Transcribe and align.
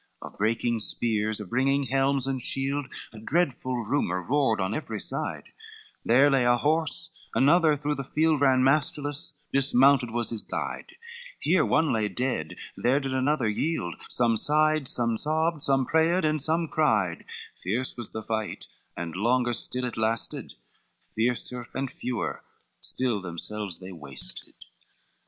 CVI 0.23 0.27
Of 0.31 0.37
breaking 0.39 0.79
spears, 0.79 1.39
of 1.39 1.51
ringing 1.51 1.83
helm 1.83 2.19
and 2.25 2.41
shield, 2.41 2.87
A 3.13 3.19
dreadful 3.19 3.83
rumor 3.83 4.23
roared 4.27 4.59
on 4.59 4.73
every 4.73 4.99
side, 4.99 5.53
There 6.03 6.27
lay 6.31 6.43
a 6.43 6.57
horse, 6.57 7.11
another 7.35 7.75
through 7.75 7.93
the 7.93 8.03
field 8.03 8.41
Ran 8.41 8.63
masterless, 8.63 9.35
dismounted 9.53 10.09
was 10.09 10.31
his 10.31 10.41
guide; 10.41 10.95
Here 11.39 11.63
one 11.63 11.93
lay 11.93 12.07
dead, 12.09 12.55
there 12.75 12.99
did 12.99 13.13
another 13.13 13.47
yield, 13.47 13.93
Some 14.09 14.37
sighed, 14.37 14.87
some 14.87 15.17
sobbed, 15.17 15.61
some 15.61 15.85
prayed, 15.85 16.25
and 16.25 16.41
some 16.41 16.67
cried; 16.67 17.23
Fierce 17.55 17.95
was 17.95 18.09
the 18.09 18.23
fight, 18.23 18.65
and 18.97 19.15
longer 19.15 19.53
still 19.53 19.85
it 19.85 19.97
lasted, 19.97 20.53
Fiercer 21.15 21.67
and 21.75 21.91
fewer, 21.91 22.41
still 22.79 23.21
themselves 23.21 23.77
they 23.77 23.91
wasted. 23.91 24.55